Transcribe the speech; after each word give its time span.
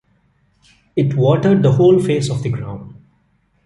It 0.95 1.13
watered 1.15 1.61
the 1.61 1.73
whole 1.73 1.99
face 2.01 2.31
of 2.31 2.41
the 2.41 2.49
ground. 2.49 2.95